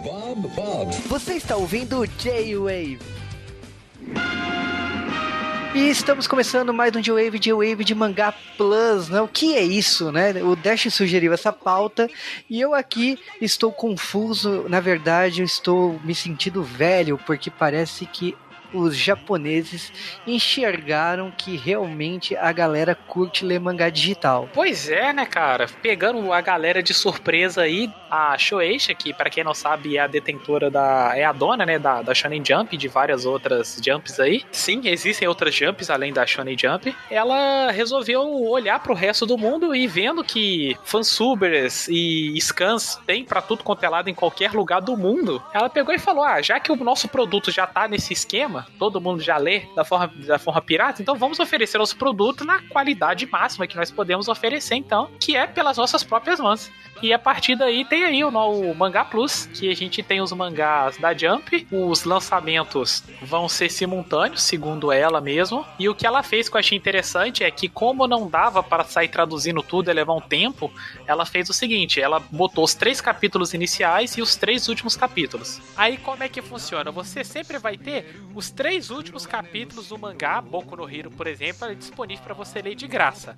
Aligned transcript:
Bob, 0.00 0.48
Bob. 0.54 0.92
Você 1.06 1.34
está 1.34 1.56
ouvindo 1.56 2.06
J-Wave. 2.06 2.98
E 5.74 5.88
estamos 5.88 6.26
começando 6.26 6.72
mais 6.72 6.94
um 6.94 7.00
J-Wave, 7.00 7.38
J-Wave 7.38 7.84
de 7.84 7.94
Mangá 7.94 8.34
Plus, 8.56 9.08
né? 9.08 9.20
O 9.20 9.28
que 9.28 9.54
é 9.54 9.62
isso, 9.62 10.12
né? 10.12 10.42
O 10.42 10.54
Dash 10.54 10.92
sugeriu 10.92 11.32
essa 11.32 11.52
pauta 11.52 12.10
e 12.48 12.60
eu 12.60 12.74
aqui 12.74 13.18
estou 13.40 13.72
confuso. 13.72 14.66
Na 14.68 14.80
verdade, 14.80 15.40
eu 15.40 15.46
estou 15.46 16.00
me 16.04 16.14
sentindo 16.14 16.62
velho 16.62 17.18
porque 17.26 17.50
parece 17.50 18.06
que 18.06 18.36
os 18.72 18.96
japoneses 18.96 19.92
enxergaram 20.26 21.30
que 21.30 21.56
realmente 21.56 22.36
a 22.36 22.52
galera 22.52 22.94
curte 22.94 23.44
ler 23.44 23.60
mangá 23.60 23.88
digital. 23.88 24.48
Pois 24.52 24.88
é, 24.88 25.12
né, 25.12 25.26
cara? 25.26 25.66
Pegando 25.82 26.32
a 26.32 26.40
galera 26.40 26.82
de 26.82 26.94
surpresa 26.94 27.62
aí, 27.62 27.90
a 28.10 28.36
Shoeisha, 28.36 28.94
que 28.94 29.12
para 29.12 29.30
quem 29.30 29.44
não 29.44 29.54
sabe 29.54 29.96
é 29.96 30.00
a 30.00 30.06
detentora 30.06 30.70
da. 30.70 31.12
é 31.14 31.24
a 31.24 31.32
dona, 31.32 31.64
né, 31.64 31.78
da, 31.78 32.02
da 32.02 32.14
Shonen 32.14 32.42
Jump 32.44 32.74
e 32.74 32.78
de 32.78 32.88
várias 32.88 33.24
outras 33.24 33.80
jumps 33.84 34.20
aí. 34.20 34.42
Sim, 34.50 34.82
existem 34.84 35.26
outras 35.26 35.54
jumps 35.54 35.90
além 35.90 36.12
da 36.12 36.26
Shonen 36.26 36.56
Jump. 36.58 36.94
Ela 37.10 37.70
resolveu 37.70 38.22
olhar 38.48 38.80
pro 38.80 38.94
resto 38.94 39.26
do 39.26 39.38
mundo 39.38 39.74
e 39.74 39.86
vendo 39.86 40.22
que 40.22 40.76
fansubers 40.84 41.88
e 41.88 42.38
scans 42.40 43.00
tem 43.06 43.24
para 43.24 43.42
tudo 43.42 43.64
quanto 43.64 43.84
é 43.84 43.88
lado 43.88 44.08
em 44.08 44.14
qualquer 44.14 44.52
lugar 44.52 44.80
do 44.80 44.96
mundo, 44.96 45.42
ela 45.52 45.68
pegou 45.68 45.94
e 45.94 45.98
falou: 45.98 46.24
ah, 46.24 46.40
já 46.42 46.60
que 46.60 46.72
o 46.72 46.76
nosso 46.76 47.08
produto 47.08 47.50
já 47.50 47.66
tá 47.66 47.88
nesse 47.88 48.12
esquema, 48.12 48.61
todo 48.78 49.00
mundo 49.00 49.20
já 49.20 49.36
lê 49.36 49.62
da 49.74 49.84
forma, 49.84 50.12
da 50.26 50.38
forma 50.38 50.60
pirata, 50.60 51.02
então 51.02 51.16
vamos 51.16 51.38
oferecer 51.40 51.78
nosso 51.78 51.96
produto 51.96 52.44
na 52.44 52.60
qualidade 52.68 53.26
máxima 53.26 53.66
que 53.66 53.76
nós 53.76 53.90
podemos 53.90 54.28
oferecer, 54.28 54.74
então, 54.74 55.10
que 55.20 55.36
é 55.36 55.46
pelas 55.46 55.76
nossas 55.76 56.02
próprias 56.02 56.40
mãos. 56.40 56.70
E 57.02 57.12
a 57.12 57.18
partir 57.18 57.56
daí 57.56 57.84
tem 57.84 58.04
aí 58.04 58.22
o, 58.22 58.28
o 58.28 58.74
Mangá 58.76 59.04
Plus, 59.04 59.46
que 59.46 59.68
a 59.68 59.74
gente 59.74 60.04
tem 60.04 60.20
os 60.20 60.32
mangás 60.32 60.96
da 60.98 61.12
Jump. 61.12 61.66
Os 61.72 62.04
lançamentos 62.04 63.02
vão 63.20 63.48
ser 63.48 63.68
simultâneos, 63.70 64.42
segundo 64.42 64.92
ela 64.92 65.20
mesmo. 65.20 65.66
E 65.80 65.88
o 65.88 65.96
que 65.96 66.06
ela 66.06 66.22
fez 66.22 66.48
que 66.48 66.54
eu 66.54 66.60
achei 66.60 66.78
interessante 66.78 67.42
é 67.42 67.50
que, 67.50 67.68
como 67.68 68.06
não 68.06 68.28
dava 68.28 68.62
para 68.62 68.84
sair 68.84 69.08
traduzindo 69.08 69.64
tudo 69.64 69.90
e 69.90 69.92
levar 69.92 70.14
um 70.14 70.20
tempo, 70.20 70.72
ela 71.04 71.26
fez 71.26 71.50
o 71.50 71.52
seguinte: 71.52 72.00
ela 72.00 72.20
botou 72.20 72.62
os 72.62 72.72
três 72.72 73.00
capítulos 73.00 73.52
iniciais 73.52 74.16
e 74.16 74.22
os 74.22 74.36
três 74.36 74.68
últimos 74.68 74.96
capítulos. 74.96 75.60
Aí 75.76 75.96
como 75.96 76.22
é 76.22 76.28
que 76.28 76.40
funciona? 76.40 76.92
Você 76.92 77.24
sempre 77.24 77.58
vai 77.58 77.76
ter 77.76 78.14
os 78.32 78.48
três 78.54 78.90
últimos 78.90 79.26
capítulos 79.26 79.88
do 79.88 79.98
mangá, 79.98 80.40
Boku 80.40 80.76
no 80.76 80.88
Hero, 80.88 81.10
por 81.10 81.26
exemplo, 81.26 81.68
é 81.68 81.74
disponível 81.74 82.24
para 82.24 82.34
você 82.34 82.62
ler 82.62 82.74
de 82.74 82.86
graça. 82.86 83.36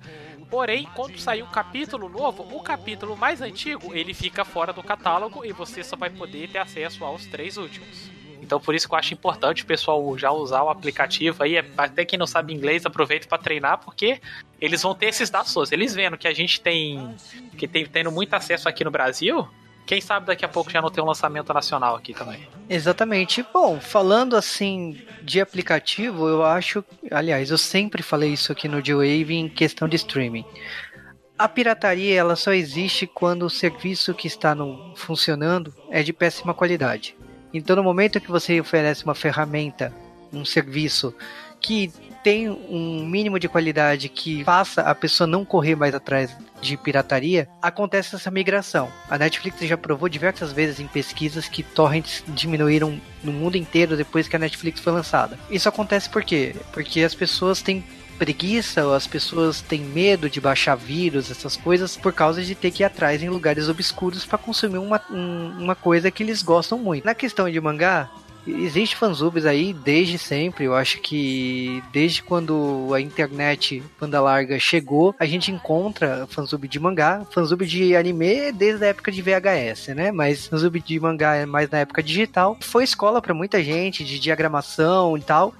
Porém, 0.49 0.87
quando 0.93 1.17
sair 1.17 1.43
um 1.43 1.47
capítulo 1.47 2.07
novo, 2.07 2.43
o 2.55 2.61
capítulo 2.61 3.17
mais 3.17 3.41
antigo, 3.41 3.93
ele 3.93 4.13
fica 4.13 4.45
fora 4.45 4.71
do 4.71 4.83
catálogo 4.83 5.43
e 5.43 5.51
você 5.51 5.83
só 5.83 5.95
vai 5.95 6.09
poder 6.09 6.49
ter 6.49 6.59
acesso 6.59 7.03
aos 7.03 7.25
três 7.25 7.57
últimos. 7.57 8.09
Então 8.41 8.59
por 8.59 8.75
isso 8.75 8.87
que 8.87 8.93
eu 8.93 8.99
acho 8.99 9.13
importante 9.13 9.63
o 9.63 9.65
pessoal 9.65 10.17
já 10.17 10.31
usar 10.31 10.61
o 10.61 10.69
aplicativo 10.69 11.41
aí, 11.41 11.57
até 11.75 12.05
quem 12.05 12.19
não 12.19 12.27
sabe 12.27 12.53
inglês, 12.53 12.85
aproveita 12.85 13.27
para 13.27 13.39
treinar, 13.39 13.79
porque 13.79 14.21
eles 14.61 14.83
vão 14.83 14.93
ter 14.93 15.07
esses 15.07 15.31
dados 15.31 15.71
Eles 15.71 15.95
vendo 15.95 16.15
que 16.15 16.27
a 16.27 16.33
gente 16.33 16.61
tem 16.61 17.15
que 17.57 17.67
tem 17.67 17.85
tendo 17.85 18.11
muito 18.11 18.33
acesso 18.35 18.69
aqui 18.69 18.83
no 18.83 18.91
Brasil, 18.91 19.47
quem 19.85 20.01
sabe 20.01 20.25
daqui 20.25 20.43
a 20.43 20.47
pouco 20.47 20.71
já 20.71 20.81
não 20.81 20.89
tem 20.89 21.03
um 21.03 21.07
lançamento 21.07 21.53
nacional 21.53 21.95
aqui 21.95 22.13
também. 22.13 22.47
Exatamente. 22.69 23.45
Bom, 23.53 23.79
falando 23.79 24.35
assim 24.35 24.99
de 25.21 25.39
aplicativo, 25.39 26.27
eu 26.27 26.43
acho. 26.43 26.83
Aliás, 27.11 27.51
eu 27.51 27.57
sempre 27.57 28.01
falei 28.01 28.33
isso 28.33 28.51
aqui 28.51 28.67
no 28.67 28.83
G-Wave 28.83 29.33
em 29.33 29.47
questão 29.47 29.87
de 29.87 29.95
streaming. 29.95 30.45
A 31.37 31.47
pirataria 31.47 32.17
ela 32.17 32.35
só 32.35 32.53
existe 32.53 33.05
quando 33.05 33.45
o 33.45 33.49
serviço 33.49 34.13
que 34.13 34.25
está 34.25 34.55
no, 34.55 34.95
funcionando 34.95 35.73
é 35.91 36.01
de 36.01 36.13
péssima 36.13 36.53
qualidade. 36.53 37.15
Então, 37.53 37.75
no 37.75 37.83
momento 37.83 38.21
que 38.21 38.31
você 38.31 38.59
oferece 38.59 39.03
uma 39.03 39.15
ferramenta, 39.15 39.93
um 40.31 40.43
serviço 40.43 41.13
que 41.65 41.91
tem 42.23 42.47
um 42.47 43.05
mínimo 43.05 43.39
de 43.39 43.47
qualidade 43.47 44.07
que 44.07 44.43
faça 44.43 44.81
a 44.81 44.93
pessoa 44.93 45.25
não 45.25 45.43
correr 45.43 45.75
mais 45.75 45.95
atrás 45.95 46.35
de 46.61 46.77
pirataria, 46.77 47.47
acontece 47.61 48.15
essa 48.15 48.29
migração. 48.29 48.87
A 49.09 49.17
Netflix 49.17 49.59
já 49.61 49.77
provou 49.77 50.07
diversas 50.07 50.51
vezes 50.51 50.79
em 50.79 50.87
pesquisas 50.87 51.47
que 51.47 51.63
torrents 51.63 52.23
diminuíram 52.27 52.99
no 53.23 53.31
mundo 53.31 53.57
inteiro 53.57 53.97
depois 53.97 54.27
que 54.27 54.35
a 54.35 54.39
Netflix 54.39 54.79
foi 54.79 54.93
lançada. 54.93 55.39
Isso 55.49 55.67
acontece 55.67 56.07
por 56.07 56.23
quê? 56.23 56.55
Porque 56.71 57.01
as 57.01 57.15
pessoas 57.15 57.63
têm 57.63 57.83
preguiça, 58.17 58.85
ou 58.85 58.93
as 58.93 59.07
pessoas 59.07 59.61
têm 59.61 59.81
medo 59.81 60.29
de 60.29 60.39
baixar 60.39 60.75
vírus, 60.75 61.29
essas 61.29 61.57
coisas, 61.57 61.97
por 61.97 62.13
causa 62.13 62.43
de 62.43 62.55
ter 62.55 62.71
que 62.71 62.83
ir 62.83 62.85
atrás 62.85 63.21
em 63.21 63.29
lugares 63.29 63.67
obscuros 63.67 64.25
para 64.25 64.37
consumir 64.37 64.77
uma, 64.77 65.01
um, 65.11 65.49
uma 65.59 65.75
coisa 65.75 66.11
que 66.11 66.23
eles 66.23 66.41
gostam 66.41 66.77
muito. 66.77 67.05
Na 67.05 67.13
questão 67.13 67.49
de 67.49 67.59
mangá, 67.59 68.09
Existe 68.47 68.95
fansubs 68.95 69.45
aí 69.45 69.73
desde 69.73 70.17
sempre. 70.17 70.65
Eu 70.65 70.75
acho 70.75 70.99
que 71.01 71.83
desde 71.91 72.21
quando 72.21 72.91
a 72.93 73.01
internet 73.01 73.81
banda 73.99 74.21
larga 74.21 74.59
chegou, 74.59 75.15
a 75.19 75.25
gente 75.25 75.51
encontra 75.51 76.27
fansub 76.27 76.67
de 76.67 76.79
mangá, 76.79 77.25
fansub 77.31 77.65
de 77.65 77.95
anime 77.95 78.51
desde 78.51 78.85
a 78.85 78.89
época 78.89 79.11
de 79.11 79.21
VHS, 79.21 79.95
né? 79.95 80.11
Mas 80.11 80.47
fansub 80.47 80.79
de 80.79 80.99
mangá 80.99 81.35
é 81.35 81.45
mais 81.45 81.69
na 81.69 81.79
época 81.79 82.03
digital. 82.03 82.57
Foi 82.61 82.83
escola 82.83 83.21
para 83.21 83.33
muita 83.33 83.63
gente 83.63 84.03
de 84.03 84.19
diagramação 84.19 85.17
e 85.17 85.21
tal. 85.21 85.53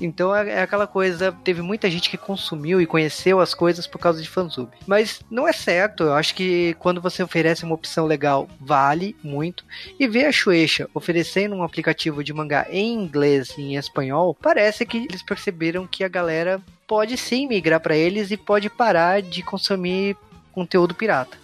Então 0.00 0.34
é, 0.34 0.48
é, 0.50 0.62
aquela 0.62 0.86
coisa, 0.86 1.32
teve 1.44 1.62
muita 1.62 1.90
gente 1.90 2.08
que 2.08 2.16
consumiu 2.16 2.80
e 2.80 2.86
conheceu 2.86 3.40
as 3.40 3.54
coisas 3.54 3.86
por 3.86 3.98
causa 3.98 4.22
de 4.22 4.28
fansub. 4.28 4.70
Mas 4.86 5.20
não 5.30 5.46
é 5.46 5.52
certo, 5.52 6.04
eu 6.04 6.14
acho 6.14 6.34
que 6.34 6.74
quando 6.78 7.00
você 7.00 7.22
oferece 7.22 7.64
uma 7.64 7.74
opção 7.74 8.06
legal, 8.06 8.48
vale 8.60 9.16
muito. 9.22 9.64
E 9.98 10.08
ver 10.08 10.26
a 10.26 10.32
Shueisha 10.32 10.88
oferecendo 10.94 11.54
um 11.54 11.62
aplicativo 11.62 12.24
de 12.24 12.32
mangá 12.32 12.66
em 12.70 12.94
inglês 12.94 13.54
e 13.58 13.62
em 13.62 13.76
espanhol, 13.76 14.36
parece 14.40 14.86
que 14.86 14.98
eles 14.98 15.22
perceberam 15.22 15.86
que 15.86 16.04
a 16.04 16.08
galera 16.08 16.60
pode 16.86 17.16
sim 17.16 17.46
migrar 17.46 17.80
para 17.80 17.96
eles 17.96 18.30
e 18.30 18.36
pode 18.36 18.68
parar 18.68 19.22
de 19.22 19.42
consumir 19.42 20.16
conteúdo 20.52 20.94
pirata. 20.94 21.38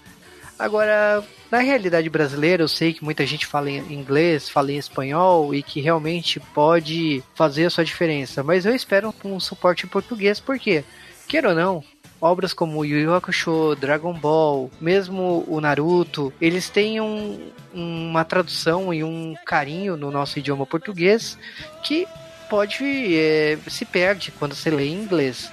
Agora, 0.59 1.23
na 1.51 1.59
realidade 1.59 2.09
brasileira, 2.09 2.63
eu 2.63 2.69
sei 2.69 2.93
que 2.93 3.05
muita 3.05 3.27
gente 3.27 3.47
fala 3.47 3.71
em 3.71 3.93
inglês, 3.93 4.49
fala 4.49 4.73
em 4.73 4.79
espanhol 4.79 5.55
e 5.55 5.63
que 5.63 5.81
realmente 5.81 6.41
pode 6.41 7.23
fazer 7.35 7.67
a 7.67 7.71
sua 7.71 7.85
diferença, 7.85 8.43
mas 8.43 8.65
eu 8.65 8.75
espero 8.75 9.15
um 9.25 9.39
suporte 9.39 9.85
em 9.85 9.89
português, 9.89 10.41
porque, 10.41 10.83
queira 11.29 11.51
ou 11.51 11.55
não, 11.55 11.85
obras 12.21 12.55
como 12.55 12.85
Yu 12.85 12.99
Yu 12.99 13.15
Hakusho, 13.15 13.77
Dragon 13.77 14.15
Ball, 14.15 14.71
mesmo 14.81 15.45
o 15.47 15.61
Naruto, 15.61 16.33
eles 16.41 16.71
têm 16.71 17.01
um, 17.01 17.51
uma 17.73 18.25
tradução 18.25 18.93
e 18.93 19.05
um 19.05 19.35
carinho 19.45 19.97
no 19.97 20.11
nosso 20.11 20.39
idioma 20.39 20.67
português 20.67 21.39
que 21.83 22.07
pode 22.49 22.85
é, 23.17 23.59
se 23.69 23.85
perde 23.85 24.33
quando 24.33 24.55
você 24.55 24.71
lê 24.71 24.87
em 24.87 24.95
inglês. 24.95 25.53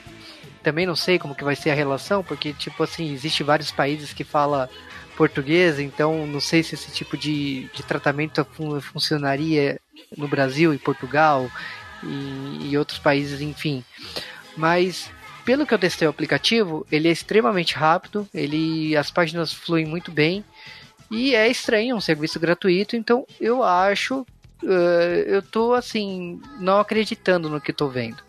Também 0.61 0.85
não 0.85 0.95
sei 0.95 1.19
como 1.19 1.35
que 1.35 1.43
vai 1.43 1.57
ser 1.57 1.71
a 1.71 1.75
relação, 1.75 2.23
porque 2.23 2.53
tipo 2.53 2.83
assim, 2.83 3.11
existe 3.11 3.43
vários 3.43 3.69
países 3.69 4.13
que 4.13 4.23
fala 4.23 4.69
portuguesa, 5.15 5.81
então 5.81 6.25
não 6.27 6.39
sei 6.39 6.63
se 6.63 6.75
esse 6.75 6.91
tipo 6.91 7.17
de, 7.17 7.69
de 7.73 7.83
tratamento 7.83 8.45
funcionaria 8.81 9.79
no 10.17 10.27
Brasil 10.27 10.73
e 10.73 10.77
Portugal 10.77 11.49
e, 12.03 12.69
e 12.69 12.77
outros 12.77 12.99
países, 12.99 13.41
enfim. 13.41 13.83
Mas 14.57 15.11
pelo 15.45 15.65
que 15.65 15.73
eu 15.73 15.79
testei 15.79 16.07
o 16.07 16.11
aplicativo, 16.11 16.85
ele 16.91 17.07
é 17.07 17.11
extremamente 17.11 17.75
rápido, 17.75 18.27
ele 18.33 18.95
as 18.95 19.11
páginas 19.11 19.53
fluem 19.53 19.85
muito 19.85 20.11
bem 20.11 20.43
e 21.11 21.35
é 21.35 21.47
estranho, 21.47 21.93
é 21.93 21.95
um 21.95 22.01
serviço 22.01 22.39
gratuito, 22.39 22.95
então 22.95 23.25
eu 23.39 23.61
acho, 23.61 24.21
uh, 24.63 25.25
eu 25.27 25.41
tô 25.41 25.73
assim, 25.73 26.41
não 26.59 26.79
acreditando 26.79 27.49
no 27.49 27.61
que 27.61 27.71
estou 27.71 27.89
vendo. 27.89 28.23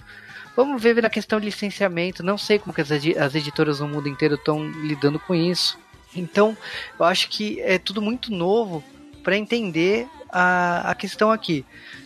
Vamos 0.56 0.80
ver 0.80 1.02
na 1.02 1.10
questão 1.10 1.40
de 1.40 1.46
licenciamento, 1.46 2.22
não 2.22 2.38
sei 2.38 2.58
como 2.58 2.74
que 2.74 2.80
as, 2.80 2.90
as 2.90 3.34
editoras 3.34 3.80
no 3.80 3.88
mundo 3.88 4.08
inteiro 4.08 4.34
estão 4.36 4.64
lidando 4.82 5.18
com 5.18 5.34
isso. 5.34 5.78
Então, 6.14 6.56
eu 6.98 7.04
acho 7.04 7.28
que 7.28 7.60
é 7.60 7.78
tudo 7.78 8.00
muito 8.00 8.32
novo 8.32 8.82
para 9.22 9.36
entender 9.36 10.06
a, 10.30 10.90
a 10.90 10.94
questão 10.94 11.30
aqui. 11.30 11.64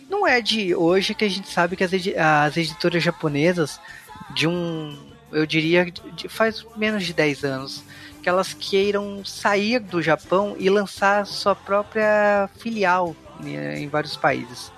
Não 0.09 0.27
é 0.27 0.41
de 0.41 0.73
hoje 0.73 1.13
que 1.13 1.25
a 1.25 1.29
gente 1.29 1.47
sabe 1.47 1.75
que 1.75 1.83
as, 1.83 1.93
edi 1.93 2.15
as 2.17 2.57
editoras 2.57 3.03
japonesas, 3.03 3.79
de 4.33 4.47
um, 4.47 4.97
eu 5.31 5.45
diria, 5.45 5.85
de, 5.85 6.27
faz 6.27 6.65
menos 6.75 7.05
de 7.05 7.13
10 7.13 7.43
anos, 7.43 7.83
que 8.21 8.29
elas 8.29 8.53
queiram 8.53 9.23
sair 9.23 9.79
do 9.79 10.01
Japão 10.01 10.55
e 10.57 10.69
lançar 10.69 11.25
sua 11.25 11.55
própria 11.55 12.49
filial 12.57 13.15
em, 13.43 13.83
em 13.83 13.87
vários 13.87 14.17
países. 14.17 14.71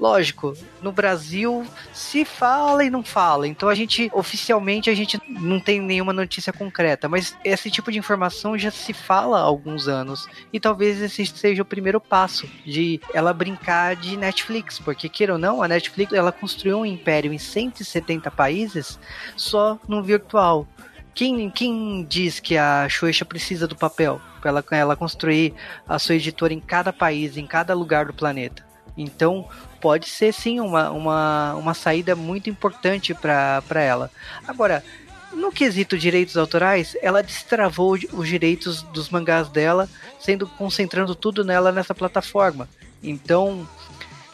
Lógico, 0.00 0.56
no 0.80 0.90
Brasil 0.90 1.66
se 1.92 2.24
fala 2.24 2.82
e 2.82 2.88
não 2.88 3.04
fala, 3.04 3.46
então 3.46 3.68
a 3.68 3.74
gente 3.74 4.10
oficialmente 4.14 4.88
a 4.88 4.94
gente 4.94 5.20
não 5.28 5.60
tem 5.60 5.78
nenhuma 5.78 6.10
notícia 6.10 6.54
concreta, 6.54 7.06
mas 7.06 7.36
esse 7.44 7.70
tipo 7.70 7.92
de 7.92 7.98
informação 7.98 8.56
já 8.56 8.70
se 8.70 8.94
fala 8.94 9.38
há 9.38 9.42
alguns 9.42 9.88
anos 9.88 10.26
e 10.50 10.58
talvez 10.58 11.02
esse 11.02 11.26
seja 11.26 11.60
o 11.60 11.66
primeiro 11.66 12.00
passo 12.00 12.48
de 12.64 12.98
ela 13.12 13.34
brincar 13.34 13.94
de 13.94 14.16
Netflix, 14.16 14.78
porque 14.78 15.06
queira 15.06 15.34
ou 15.34 15.38
não, 15.38 15.62
a 15.62 15.68
Netflix 15.68 16.14
ela 16.14 16.32
construiu 16.32 16.78
um 16.78 16.86
império 16.86 17.30
em 17.30 17.38
170 17.38 18.30
países 18.30 18.98
só 19.36 19.78
no 19.86 20.02
virtual. 20.02 20.66
quem, 21.12 21.50
quem 21.50 22.06
diz 22.08 22.40
que 22.40 22.56
a 22.56 22.88
Shueisha 22.88 23.26
precisa 23.26 23.68
do 23.68 23.76
papel 23.76 24.18
para 24.40 24.48
ela, 24.48 24.64
ela 24.70 24.96
construir 24.96 25.52
a 25.86 25.98
sua 25.98 26.14
editora 26.14 26.54
em 26.54 26.60
cada 26.60 26.90
país, 26.90 27.36
em 27.36 27.46
cada 27.46 27.74
lugar 27.74 28.06
do 28.06 28.14
planeta? 28.14 28.69
Então, 29.00 29.48
pode 29.80 30.08
ser 30.08 30.32
sim 30.32 30.60
uma, 30.60 30.90
uma, 30.90 31.54
uma 31.54 31.74
saída 31.74 32.14
muito 32.14 32.50
importante 32.50 33.14
para 33.14 33.82
ela. 33.82 34.10
Agora, 34.46 34.84
no 35.32 35.50
quesito 35.50 35.96
direitos 35.96 36.36
autorais, 36.36 36.96
ela 37.00 37.22
destravou 37.22 37.96
os 38.12 38.28
direitos 38.28 38.82
dos 38.82 39.08
mangás 39.08 39.48
dela, 39.48 39.88
sendo 40.18 40.46
concentrando 40.46 41.14
tudo 41.14 41.44
nela 41.44 41.72
nessa 41.72 41.94
plataforma. 41.94 42.68
Então, 43.02 43.66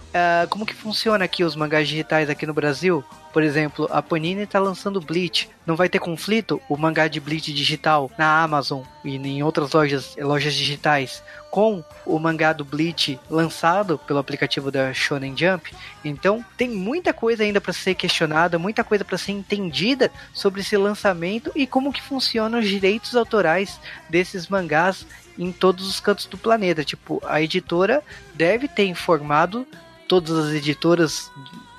uh, 0.08 0.48
como 0.48 0.66
que 0.66 0.74
funciona 0.74 1.24
aqui 1.24 1.44
os 1.44 1.54
mangás 1.54 1.86
digitais 1.86 2.28
aqui 2.28 2.46
no 2.46 2.54
Brasil? 2.54 3.04
Por 3.36 3.42
exemplo, 3.42 3.86
a 3.92 4.00
Panini 4.00 4.44
está 4.44 4.58
lançando 4.58 4.98
Bleach. 4.98 5.50
Não 5.66 5.76
vai 5.76 5.90
ter 5.90 5.98
conflito 5.98 6.58
o 6.70 6.76
mangá 6.78 7.06
de 7.06 7.20
Bleach 7.20 7.52
digital 7.52 8.10
na 8.16 8.42
Amazon 8.42 8.82
e 9.04 9.14
em 9.14 9.42
outras 9.42 9.72
lojas, 9.72 10.16
lojas 10.18 10.54
digitais 10.54 11.22
com 11.50 11.84
o 12.06 12.18
mangá 12.18 12.54
do 12.54 12.64
Bleach 12.64 13.20
lançado 13.28 13.98
pelo 13.98 14.20
aplicativo 14.20 14.70
da 14.70 14.90
Shonen 14.94 15.36
Jump. 15.36 15.70
Então, 16.02 16.42
tem 16.56 16.70
muita 16.70 17.12
coisa 17.12 17.42
ainda 17.42 17.60
para 17.60 17.74
ser 17.74 17.94
questionada, 17.94 18.58
muita 18.58 18.82
coisa 18.82 19.04
para 19.04 19.18
ser 19.18 19.32
entendida 19.32 20.10
sobre 20.32 20.62
esse 20.62 20.74
lançamento 20.78 21.52
e 21.54 21.66
como 21.66 21.92
que 21.92 22.00
funcionam 22.00 22.58
os 22.60 22.66
direitos 22.66 23.14
autorais 23.14 23.78
desses 24.08 24.48
mangás 24.48 25.06
em 25.38 25.52
todos 25.52 25.86
os 25.86 26.00
cantos 26.00 26.24
do 26.24 26.38
planeta. 26.38 26.82
Tipo, 26.82 27.22
a 27.26 27.42
editora 27.42 28.02
deve 28.32 28.66
ter 28.66 28.86
informado 28.86 29.66
todas 30.08 30.38
as 30.38 30.54
editoras 30.54 31.30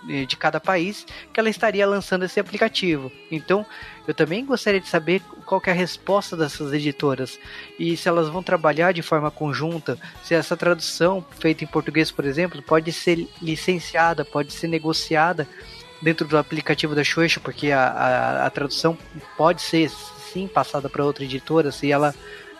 de 0.07 0.37
cada 0.37 0.59
país 0.59 1.05
que 1.33 1.39
ela 1.39 1.49
estaria 1.49 1.85
lançando 1.85 2.25
esse 2.25 2.39
aplicativo. 2.39 3.11
Então, 3.31 3.65
eu 4.07 4.13
também 4.13 4.45
gostaria 4.45 4.79
de 4.79 4.87
saber 4.87 5.21
qual 5.45 5.61
é 5.65 5.71
a 5.71 5.73
resposta 5.73 6.35
dessas 6.35 6.71
editoras 6.73 7.39
e 7.77 7.95
se 7.97 8.07
elas 8.07 8.29
vão 8.29 8.41
trabalhar 8.41 8.93
de 8.93 9.01
forma 9.01 9.29
conjunta, 9.29 9.97
se 10.23 10.33
essa 10.33 10.55
tradução 10.55 11.25
feita 11.39 11.63
em 11.63 11.67
português, 11.67 12.11
por 12.11 12.25
exemplo, 12.25 12.61
pode 12.61 12.91
ser 12.91 13.27
licenciada, 13.41 14.23
pode 14.23 14.53
ser 14.53 14.67
negociada 14.67 15.47
dentro 16.01 16.27
do 16.27 16.37
aplicativo 16.37 16.95
da 16.95 17.03
Xuxa, 17.03 17.39
porque 17.39 17.71
a, 17.71 17.87
a, 17.87 18.45
a 18.45 18.49
tradução 18.49 18.97
pode 19.35 19.61
ser 19.61 19.89
sim 20.31 20.47
passada 20.47 20.89
para 20.89 21.03
outra 21.03 21.23
editora 21.23 21.71
se 21.71 21.91
ela 21.91 22.13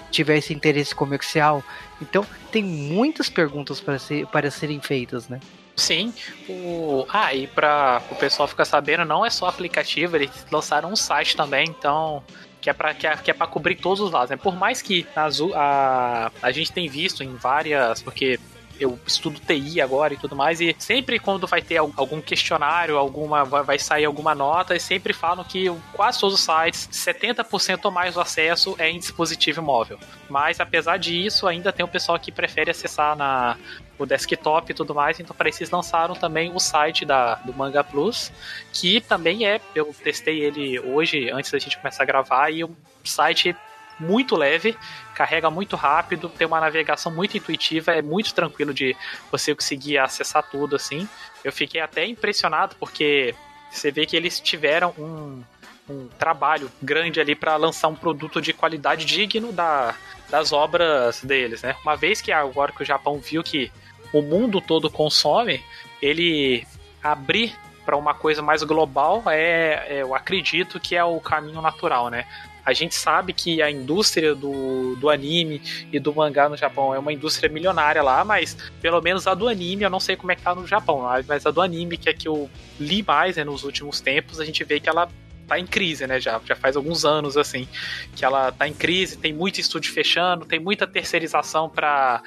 tiver 0.10 0.38
esse 0.38 0.54
interesse 0.54 0.96
comercial. 0.96 1.64
Então, 2.02 2.26
tem 2.52 2.64
muitas 2.64 3.30
perguntas 3.30 3.80
para, 3.80 4.00
ser, 4.00 4.26
para 4.28 4.50
serem 4.50 4.80
feitas, 4.80 5.28
né? 5.28 5.40
Sim. 5.78 6.12
O... 6.50 7.06
Ah, 7.08 7.34
e 7.34 7.46
para 7.46 8.02
o 8.12 8.16
pessoal 8.16 8.48
ficar 8.48 8.66
sabendo, 8.66 9.06
não 9.06 9.24
é 9.24 9.30
só 9.30 9.48
aplicativo, 9.48 10.16
eles 10.16 10.32
lançaram 10.52 10.92
um 10.92 10.96
site 10.96 11.38
também, 11.38 11.68
então 11.70 12.24
que 12.60 12.70
é 12.70 12.74
para 12.74 12.94
que 12.96 13.06
é, 13.06 13.16
que 13.16 13.30
é 13.30 13.34
para 13.34 13.46
cobrir 13.46 13.76
todos 13.76 14.00
os 14.02 14.12
lados. 14.12 14.32
Né? 14.32 14.38
Por 14.38 14.56
mais 14.56 14.82
que 14.82 15.06
a, 15.16 15.30
a, 15.56 16.32
a 16.42 16.52
gente 16.52 16.72
tem 16.72 16.90
visto 16.90 17.24
em 17.24 17.36
várias, 17.36 18.02
porque 18.02 18.40
eu 18.80 19.00
estudo 19.06 19.40
TI 19.40 19.82
agora 19.82 20.14
e 20.14 20.18
tudo 20.18 20.36
mais, 20.36 20.62
e 20.62 20.76
sempre 20.78 21.20
quando 21.20 21.48
vai 21.48 21.62
ter 21.62 21.78
algum 21.78 22.22
questionário, 22.22 22.98
alguma 22.98 23.44
vai 23.44 23.80
sair 23.80 24.06
alguma 24.06 24.34
nota, 24.34 24.76
e 24.76 24.80
sempre 24.80 25.14
falam 25.14 25.44
que 25.44 25.66
quase 25.94 26.20
todos 26.20 26.36
os 26.36 26.42
sites, 26.42 26.90
70% 26.92 27.86
ou 27.86 27.92
mais 27.92 28.14
do 28.14 28.22
acesso 28.22 28.76
é 28.78 28.90
em 28.90 29.00
dispositivo 29.00 29.62
móvel. 29.62 30.00
Mas 30.30 30.60
apesar 30.60 30.98
disso, 30.98 31.48
ainda 31.48 31.72
tem 31.72 31.86
o 31.86 31.90
pessoal 31.90 32.20
que 32.20 32.32
prefere 32.32 32.72
acessar 32.72 33.16
na 33.16 33.58
o 34.00 34.06
desktop 34.06 34.72
e 34.72 34.76
tudo 34.76 34.94
mais, 34.94 35.20
então 35.20 35.36
para 35.36 35.50
isso 35.50 35.60
eles 35.64 35.72
lançaram 35.72 36.14
também 36.14 36.52
o 36.54 36.60
site 36.60 37.04
da, 37.04 37.36
do 37.36 37.54
Manga 37.54 37.84
Plus, 37.84 38.32
que 38.72 39.02
também 39.02 39.48
é, 39.48 39.60
eu 39.74 39.94
testei 40.04 40.40
ele 40.40 40.80
hoje, 40.80 41.32
antes 41.32 41.52
da 41.52 41.58
gente 41.58 41.78
começar 41.78 42.04
a 42.04 42.06
gravar, 42.06 42.52
e 42.52 42.64
o 42.64 42.76
site 43.04 43.56
muito 44.00 44.36
leve, 44.36 44.78
carrega 45.14 45.50
muito 45.50 45.76
rápido, 45.76 46.30
tem 46.30 46.46
uma 46.46 46.60
navegação 46.60 47.12
muito 47.12 47.38
intuitiva, 47.38 47.92
é 47.92 48.02
muito 48.02 48.34
tranquilo 48.34 48.74
de 48.74 48.96
você 49.32 49.54
conseguir 49.54 49.98
acessar 49.98 50.44
tudo 50.44 50.76
assim. 50.76 51.08
Eu 51.44 51.52
fiquei 51.52 51.82
até 51.82 52.06
impressionado 52.06 52.76
porque 52.80 53.34
você 53.70 53.92
vê 53.92 54.06
que 54.06 54.16
eles 54.16 54.40
tiveram 54.40 54.94
um, 54.98 55.44
um 55.90 56.08
trabalho 56.20 56.72
grande 56.82 57.20
ali 57.20 57.36
para 57.36 57.56
lançar 57.56 57.88
um 57.88 57.96
produto 57.96 58.42
de 58.42 58.54
qualidade 58.54 59.06
digno 59.06 59.52
da, 59.52 59.96
das 60.30 60.52
obras 60.52 61.24
deles, 61.24 61.62
né? 61.62 61.76
Uma 61.84 61.96
vez 61.96 62.22
que 62.22 62.32
agora 62.32 62.72
que 62.72 62.84
o 62.84 62.86
Japão 62.86 63.20
viu 63.20 63.44
que 63.44 63.72
o 64.14 64.22
mundo 64.22 64.62
todo 64.62 64.90
consome, 64.90 65.64
ele 66.02 66.66
abrir 67.04 67.56
para 67.86 67.96
uma 67.96 68.14
coisa 68.14 68.42
mais 68.42 68.64
global 68.64 69.24
é, 69.28 69.86
é, 69.88 70.02
eu 70.02 70.14
acredito 70.14 70.78
que 70.78 70.96
é 70.96 71.04
o 71.04 71.22
caminho 71.22 71.62
natural, 71.62 72.10
né? 72.10 72.26
A 72.68 72.74
gente 72.74 72.96
sabe 72.96 73.32
que 73.32 73.62
a 73.62 73.72
indústria 73.72 74.36
do, 74.36 74.98
do 74.98 75.10
anime 75.10 75.62
e 75.90 76.02
do 76.02 76.14
mangá 76.14 76.50
no 76.50 76.58
Japão 76.58 76.94
é 76.94 77.00
uma 77.00 77.14
indústria 77.14 77.50
milionária 77.50 78.04
lá, 78.04 78.26
mas 78.26 78.58
pelo 78.82 79.02
menos 79.02 79.26
a 79.26 79.34
do 79.34 79.48
anime, 79.48 79.84
eu 79.84 79.90
não 79.90 80.02
sei 80.02 80.18
como 80.18 80.34
é 80.34 80.36
que 80.36 80.42
tá 80.42 80.54
no 80.54 80.68
Japão, 80.68 81.08
mas 81.26 81.46
a 81.46 81.50
do 81.52 81.62
anime, 81.62 81.98
que 81.98 82.10
é 82.10 82.14
que 82.14 82.28
eu 82.28 82.50
li 82.78 83.02
mais 83.02 83.38
né, 83.38 83.46
nos 83.46 83.64
últimos 83.64 84.02
tempos, 84.02 84.42
a 84.42 84.44
gente 84.44 84.66
vê 84.66 84.82
que 84.82 84.90
ela 84.90 85.08
tá 85.48 85.58
em 85.58 85.66
crise, 85.66 86.06
né? 86.06 86.20
Já, 86.20 86.42
já 86.44 86.58
faz 86.58 86.76
alguns 86.76 87.06
anos, 87.06 87.38
assim, 87.38 87.66
que 88.14 88.26
ela 88.26 88.52
tá 88.52 88.68
em 88.68 88.74
crise, 88.74 89.18
tem 89.18 89.32
muito 89.32 89.62
estúdio 89.62 89.94
fechando, 89.94 90.46
tem 90.46 90.60
muita 90.60 90.86
terceirização 90.86 91.70
para 91.70 92.22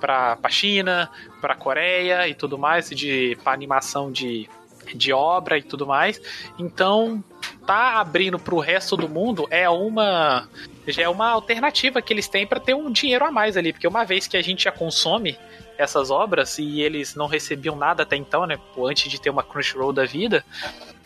para 0.00 0.48
China, 0.48 1.10
para 1.38 1.54
Coreia 1.54 2.26
e 2.26 2.34
tudo 2.34 2.56
mais, 2.56 2.88
de 2.88 3.36
pra 3.44 3.52
animação 3.52 4.10
de, 4.10 4.48
de 4.94 5.12
obra 5.12 5.58
e 5.58 5.62
tudo 5.62 5.86
mais. 5.86 6.18
Então, 6.58 7.22
tá 7.66 8.00
abrindo 8.00 8.38
para 8.38 8.54
o 8.54 8.60
resto 8.60 8.96
do 8.96 9.08
mundo 9.08 9.46
é 9.50 9.68
uma 9.68 10.48
já 10.86 11.02
é 11.02 11.08
uma 11.08 11.28
alternativa 11.28 12.02
que 12.02 12.12
eles 12.12 12.28
têm 12.28 12.46
para 12.46 12.58
ter 12.58 12.74
um 12.74 12.90
dinheiro 12.90 13.24
a 13.24 13.30
mais 13.30 13.56
ali, 13.56 13.72
porque 13.72 13.86
uma 13.86 14.04
vez 14.04 14.26
que 14.26 14.36
a 14.36 14.42
gente 14.42 14.64
já 14.64 14.72
consome 14.72 15.38
essas 15.78 16.10
obras 16.10 16.58
e 16.58 16.80
eles 16.80 17.14
não 17.14 17.26
recebiam 17.26 17.76
nada 17.76 18.02
até 18.02 18.16
então, 18.16 18.46
né, 18.46 18.58
antes 18.78 19.10
de 19.10 19.20
ter 19.20 19.30
uma 19.30 19.42
Crunchyroll 19.42 19.92
da 19.92 20.04
vida, 20.04 20.44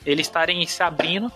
eles 0.04 0.26
estarem 0.26 0.66
se 0.66 0.82
abrindo 0.82 1.30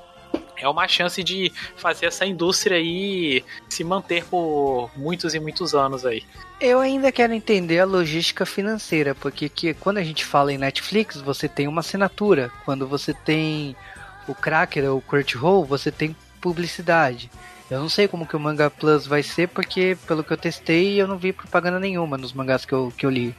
é 0.62 0.68
uma 0.68 0.86
chance 0.86 1.24
de 1.24 1.50
fazer 1.76 2.06
essa 2.06 2.26
indústria 2.26 2.76
aí 2.76 3.42
se 3.68 3.82
manter 3.82 4.24
por 4.24 4.90
muitos 4.94 5.34
e 5.34 5.40
muitos 5.40 5.74
anos 5.74 6.04
aí. 6.04 6.22
Eu 6.60 6.80
ainda 6.80 7.10
quero 7.10 7.32
entender 7.32 7.80
a 7.80 7.86
logística 7.86 8.44
financeira, 8.44 9.14
porque 9.14 9.48
que, 9.48 9.72
quando 9.72 9.98
a 9.98 10.02
gente 10.02 10.24
fala 10.24 10.52
em 10.52 10.58
Netflix, 10.58 11.16
você 11.16 11.48
tem 11.48 11.66
uma 11.66 11.80
assinatura. 11.80 12.52
Quando 12.64 12.86
você 12.86 13.14
tem 13.14 13.74
o 14.30 14.34
Cracker 14.34 14.90
ou 14.90 14.98
o 14.98 15.02
Crunchyroll, 15.02 15.64
você 15.64 15.90
tem 15.90 16.14
publicidade. 16.40 17.30
Eu 17.70 17.80
não 17.80 17.88
sei 17.88 18.08
como 18.08 18.26
que 18.26 18.34
o 18.34 18.40
Manga 18.40 18.68
Plus 18.68 19.06
vai 19.06 19.22
ser, 19.22 19.48
porque 19.48 19.96
pelo 20.06 20.24
que 20.24 20.32
eu 20.32 20.36
testei, 20.36 21.00
eu 21.00 21.06
não 21.06 21.16
vi 21.16 21.32
propaganda 21.32 21.78
nenhuma 21.78 22.18
nos 22.18 22.32
mangás 22.32 22.64
que 22.64 22.72
eu, 22.72 22.92
que 22.96 23.06
eu 23.06 23.10
li. 23.10 23.34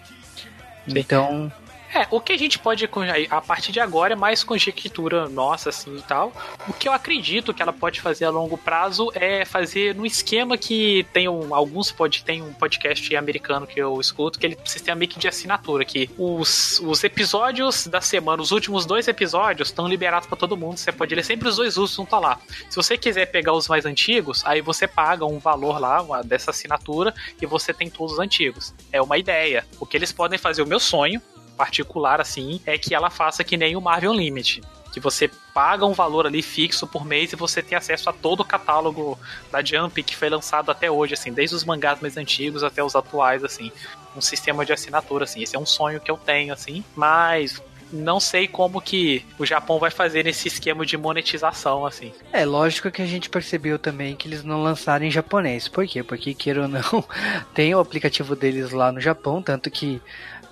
Sim. 0.88 1.00
Então, 1.00 1.52
é, 1.94 2.08
o 2.10 2.20
que 2.20 2.34
a 2.34 2.38
gente 2.38 2.58
pode, 2.58 2.90
a 3.30 3.42
partir 3.42 3.72
de 3.72 3.80
agora, 3.80 4.14
é 4.14 4.16
mais 4.16 4.44
conjectura 4.44 5.28
nossa, 5.28 5.70
assim 5.70 5.98
e 5.98 6.02
tal. 6.02 6.32
O 6.68 6.74
que 6.74 6.88
eu 6.88 6.94
acredito 6.94 7.54
que 7.54 7.62
ela 7.62 7.74
pode 7.74 8.00
fazer 8.00 8.26
a 8.26 8.30
longo 8.30 8.58
prazo 8.58 9.12
é 9.14 9.46
fazer 9.46 9.94
no 9.96 10.06
esquema 10.06 10.58
que 10.58 11.06
tem 11.12 11.28
um, 11.28 11.54
alguns 11.54 11.92
pode 11.92 12.24
tem 12.24 12.42
um 12.42 12.54
podcast 12.54 13.16
americano 13.16 13.68
que 13.68 13.80
eu 13.80 14.00
escuto, 14.00 14.40
que 14.40 14.46
ele 14.46 14.58
sistema 14.64 14.96
meio 15.00 15.10
que 15.10 15.20
de 15.20 15.28
assinatura, 15.28 15.84
que 15.84 16.10
os, 16.18 16.80
os 16.80 17.04
episódios 17.04 17.88
da 17.88 18.02
semana, 18.02 18.42
os 18.42 18.52
últimos 18.52 18.86
dois 18.86 19.08
episódios, 19.08 19.70
estão 19.70 19.88
liberados 19.88 20.28
para 20.28 20.38
todo 20.38 20.56
mundo. 20.56 20.78
Você 20.78 20.92
pode 20.92 21.14
ler 21.14 21.24
sempre 21.24 21.48
os 21.50 21.58
dois 21.58 21.78
últimos, 21.78 21.98
não 21.98 22.06
tá 22.06 22.20
lá. 22.20 22.40
Se 22.70 22.76
você 22.76 22.98
quiser 22.98 23.26
pegar 23.28 23.54
os 23.54 23.68
mais 23.68 23.86
antigos, 23.86 24.44
aí 24.46 24.62
você 24.62 24.88
paga 24.88 25.26
um 25.26 25.40
valor 25.40 25.80
lá 25.80 26.02
uma, 26.02 26.24
dessa 26.24 26.52
assinatura 26.52 27.14
e 27.42 27.46
você 27.46 27.74
tem 27.74 27.90
todos 27.90 28.14
os 28.14 28.20
antigos. 28.20 28.74
É 28.92 29.02
uma 29.02 29.18
ideia. 29.18 29.66
O 29.80 29.86
que 29.86 29.98
eles 29.98 30.12
podem 30.12 30.38
fazer, 30.40 30.62
o 30.62 30.68
meu 30.68 30.80
sonho, 30.80 31.22
particular, 31.62 32.20
assim, 32.20 32.60
é 32.66 32.76
que 32.76 32.96
ela 32.96 33.12
faça 33.12 33.44
que 33.44 33.56
nem 33.56 33.76
o 33.76 33.82
Marvel 33.82 34.14
Unlimited. 34.14 34.64
Que 34.92 35.00
você 35.00 35.30
paga 35.54 35.86
um 35.86 35.94
valor 35.94 36.26
ali 36.26 36.42
fixo 36.42 36.88
por 36.88 37.06
mês 37.06 37.32
e 37.32 37.36
você 37.36 37.62
tem 37.62 37.78
acesso 37.78 38.10
a 38.10 38.14
todo 38.14 38.40
o 38.40 38.46
catálogo 38.46 39.18
da 39.52 39.64
Jump 39.64 40.02
que 40.02 40.16
foi 40.16 40.28
lançado 40.28 40.72
até 40.72 40.90
hoje, 40.90 41.14
assim, 41.14 41.32
desde 41.32 41.56
os 41.56 41.64
mangás 41.64 42.02
mais 42.02 42.18
antigos 42.18 42.64
até 42.64 42.84
os 42.84 42.96
atuais, 42.96 43.44
assim. 43.44 43.72
Um 44.18 44.22
sistema 44.22 44.66
de 44.66 44.74
assinatura, 44.74 45.26
assim. 45.26 45.44
Esse 45.44 45.56
é 45.56 45.60
um 45.60 45.66
sonho 45.68 46.00
que 46.00 46.10
eu 46.10 46.18
tenho, 46.18 46.52
assim. 46.52 46.84
Mas 46.96 47.62
não 47.94 48.20
sei 48.20 48.48
como 48.48 48.82
que 48.82 49.24
o 49.38 49.46
Japão 49.46 49.78
vai 49.78 49.92
fazer 49.92 50.26
nesse 50.26 50.48
esquema 50.48 50.84
de 50.84 50.98
monetização, 50.98 51.86
assim. 51.86 52.12
É, 52.34 52.44
lógico 52.44 52.90
que 52.90 53.04
a 53.04 53.06
gente 53.06 53.30
percebeu 53.30 53.78
também 53.78 54.16
que 54.16 54.28
eles 54.28 54.44
não 54.44 54.64
lançaram 54.64 55.06
em 55.06 55.12
japonês. 55.12 55.68
Por 55.68 55.86
quê? 55.86 56.02
Porque, 56.02 56.34
queira 56.34 56.64
ou 56.64 56.68
não, 56.68 57.06
tem 57.54 57.76
o 57.76 57.80
aplicativo 57.80 58.36
deles 58.36 58.72
lá 58.72 58.92
no 58.92 59.00
Japão, 59.00 59.44
tanto 59.44 59.70
que 59.70 60.02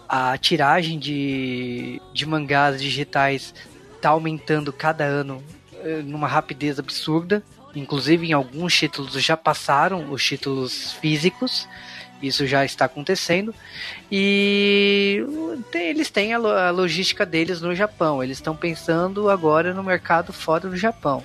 a 0.10 0.36
tiragem 0.39 0.98
de, 0.98 2.01
de 2.12 2.25
mangás 2.25 2.82
digitais 2.82 3.54
está 3.96 4.10
aumentando 4.10 4.74
cada 4.74 5.04
ano 5.04 5.44
eh, 5.84 6.01
numa 6.04 6.28
rapidez 6.28 6.80
absurda. 6.80 7.44
Inclusive, 7.75 8.28
em 8.28 8.34
alguns 8.34 8.75
títulos 8.75 9.13
já 9.24 9.38
passaram 9.38 10.12
os 10.12 10.25
títulos 10.25 10.94
físicos. 10.94 11.68
Isso 12.24 12.48
já 12.48 12.66
está 12.66 12.86
acontecendo. 12.86 13.54
E 14.12 15.24
eles 15.74 16.10
têm 16.10 16.34
a 16.34 16.72
logística 16.72 17.24
deles 17.25 17.62
no 17.62 17.75
Japão. 17.75 18.24
Eles 18.24 18.38
estão 18.38 18.56
pensando 18.56 19.30
agora 19.30 19.74
no 19.75 19.84
mercado 19.84 20.34
fora 20.34 20.68
do 20.68 20.75
Japão. 20.75 21.24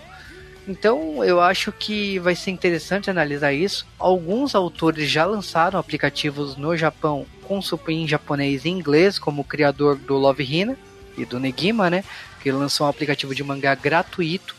Então 0.66 1.22
eu 1.22 1.40
acho 1.40 1.70
que 1.72 2.18
vai 2.18 2.34
ser 2.34 2.50
interessante 2.50 3.10
analisar 3.10 3.52
isso. 3.52 3.86
Alguns 3.98 4.54
autores 4.54 5.08
já 5.10 5.26
lançaram 5.26 5.78
aplicativos 5.78 6.56
no 6.56 6.76
Japão 6.76 7.26
com 7.42 7.60
em 7.88 8.08
japonês 8.08 8.64
e 8.64 8.70
inglês, 8.70 9.18
como 9.18 9.42
o 9.42 9.44
criador 9.44 9.96
do 9.96 10.14
Love 10.14 10.42
Hina 10.42 10.76
e 11.18 11.24
do 11.26 11.38
Negima, 11.38 11.90
né? 11.90 12.02
Que 12.42 12.50
lançou 12.50 12.86
um 12.86 12.90
aplicativo 12.90 13.34
de 13.34 13.44
mangá 13.44 13.74
gratuito 13.74 14.54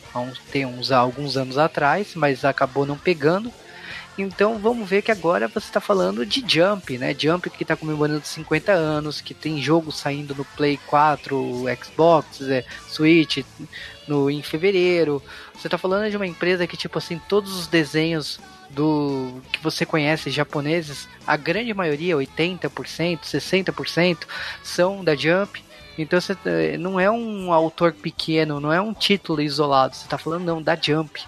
tem 0.51 0.65
uns 0.65 0.91
alguns 0.91 1.35
anos 1.35 1.57
atrás, 1.57 2.13
mas 2.15 2.45
acabou 2.45 2.85
não 2.85 2.97
pegando. 2.97 3.51
Então 4.17 4.57
vamos 4.57 4.89
ver 4.89 5.01
que 5.01 5.11
agora 5.11 5.47
você 5.47 5.59
está 5.59 5.81
falando 5.81 6.25
de 6.25 6.43
Jump, 6.47 6.97
né? 6.97 7.13
Jump 7.17 7.49
que 7.49 7.63
está 7.63 7.75
comemorando 7.75 8.25
50 8.25 8.71
anos, 8.71 9.19
que 9.19 9.33
tem 9.33 9.61
jogo 9.61 9.91
saindo 9.91 10.33
no 10.33 10.45
Play 10.45 10.79
4, 10.87 11.65
Xbox, 11.83 12.41
é, 12.41 12.63
Switch 12.87 13.43
no, 14.07 14.29
em 14.29 14.41
fevereiro. 14.41 15.21
Você 15.53 15.67
está 15.67 15.77
falando 15.77 16.09
de 16.09 16.15
uma 16.15 16.25
empresa 16.25 16.65
que, 16.65 16.77
tipo 16.77 16.97
assim, 16.97 17.19
todos 17.27 17.59
os 17.59 17.67
desenhos 17.67 18.39
do 18.69 19.41
que 19.51 19.61
você 19.61 19.85
conhece 19.85 20.29
japoneses, 20.31 21.07
a 21.27 21.35
grande 21.35 21.73
maioria, 21.73 22.15
80%, 22.15 23.19
60%, 23.21 24.17
são 24.63 25.03
da 25.03 25.15
Jump. 25.15 25.63
Então 25.97 26.19
você 26.19 26.37
eh, 26.45 26.77
não 26.77 26.99
é 26.99 27.09
um 27.09 27.53
autor 27.53 27.93
pequeno, 27.93 28.59
não 28.59 28.71
é 28.71 28.81
um 28.81 28.93
título 28.93 29.41
isolado, 29.41 29.95
você 29.95 30.03
está 30.03 30.17
falando 30.17 30.43
não, 30.43 30.61
da 30.61 30.75
Jump. 30.75 31.21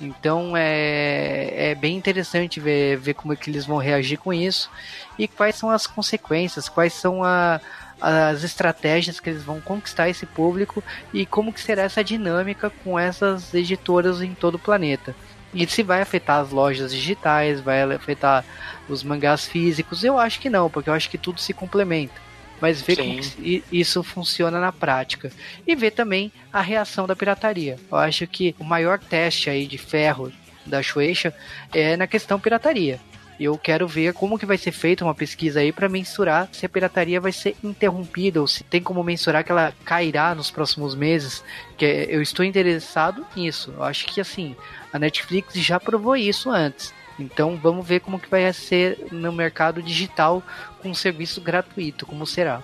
Então 0.00 0.56
é, 0.56 1.70
é 1.70 1.74
bem 1.74 1.96
interessante 1.96 2.58
ver, 2.58 2.96
ver 2.96 3.14
como 3.14 3.32
é 3.32 3.36
que 3.36 3.48
eles 3.48 3.64
vão 3.64 3.78
reagir 3.78 4.18
com 4.18 4.32
isso 4.32 4.70
e 5.18 5.28
quais 5.28 5.54
são 5.54 5.70
as 5.70 5.86
consequências, 5.86 6.68
quais 6.68 6.92
são 6.92 7.22
a, 7.22 7.60
as 8.00 8.42
estratégias 8.42 9.20
que 9.20 9.30
eles 9.30 9.44
vão 9.44 9.60
conquistar 9.60 10.08
esse 10.08 10.26
público 10.26 10.82
e 11.12 11.24
como 11.24 11.52
que 11.52 11.60
será 11.60 11.82
essa 11.82 12.02
dinâmica 12.02 12.70
com 12.82 12.98
essas 12.98 13.54
editoras 13.54 14.20
em 14.20 14.34
todo 14.34 14.56
o 14.56 14.58
planeta. 14.58 15.14
E 15.52 15.64
se 15.68 15.84
vai 15.84 16.02
afetar 16.02 16.40
as 16.40 16.50
lojas 16.50 16.92
digitais, 16.92 17.60
vai 17.60 17.82
afetar 17.82 18.44
os 18.88 19.04
mangás 19.04 19.46
físicos, 19.46 20.02
eu 20.02 20.18
acho 20.18 20.40
que 20.40 20.50
não, 20.50 20.68
porque 20.68 20.90
eu 20.90 20.94
acho 20.94 21.08
que 21.08 21.16
tudo 21.16 21.40
se 21.40 21.54
complementa 21.54 22.33
mas 22.64 22.80
ver 22.80 22.96
Sim. 22.96 23.20
como 23.20 23.62
isso 23.70 24.02
funciona 24.02 24.58
na 24.58 24.72
prática 24.72 25.30
e 25.66 25.76
ver 25.76 25.90
também 25.90 26.32
a 26.50 26.62
reação 26.62 27.06
da 27.06 27.14
pirataria. 27.14 27.76
Eu 27.92 27.98
acho 27.98 28.26
que 28.26 28.56
o 28.58 28.64
maior 28.64 28.98
teste 28.98 29.50
aí 29.50 29.66
de 29.66 29.76
ferro 29.76 30.32
da 30.64 30.82
Shueisha 30.82 31.34
é 31.74 31.94
na 31.94 32.06
questão 32.06 32.40
pirataria. 32.40 32.98
Eu 33.38 33.58
quero 33.58 33.86
ver 33.86 34.14
como 34.14 34.38
que 34.38 34.46
vai 34.46 34.56
ser 34.56 34.72
feita 34.72 35.04
uma 35.04 35.14
pesquisa 35.14 35.60
aí 35.60 35.72
para 35.72 35.90
mensurar 35.90 36.48
se 36.52 36.64
a 36.64 36.68
pirataria 36.68 37.20
vai 37.20 37.32
ser 37.32 37.54
interrompida 37.62 38.40
ou 38.40 38.46
se 38.46 38.64
tem 38.64 38.82
como 38.82 39.04
mensurar 39.04 39.44
que 39.44 39.52
ela 39.52 39.74
cairá 39.84 40.34
nos 40.34 40.50
próximos 40.50 40.94
meses. 40.94 41.44
Que 41.76 42.06
eu 42.08 42.22
estou 42.22 42.46
interessado 42.46 43.26
nisso. 43.36 43.74
Eu 43.76 43.82
acho 43.82 44.06
que 44.06 44.22
assim 44.22 44.56
a 44.90 44.98
Netflix 44.98 45.52
já 45.52 45.78
provou 45.78 46.16
isso 46.16 46.48
antes. 46.48 46.94
Então 47.18 47.56
vamos 47.56 47.86
ver 47.86 48.00
como 48.00 48.18
que 48.18 48.28
vai 48.28 48.52
ser 48.52 49.06
no 49.10 49.32
mercado 49.32 49.82
digital 49.82 50.42
com 50.82 50.94
serviço 50.94 51.40
gratuito, 51.40 52.06
como 52.06 52.26
será. 52.26 52.62